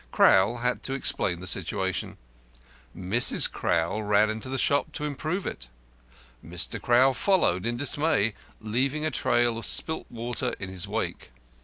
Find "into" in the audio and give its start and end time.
4.31-4.49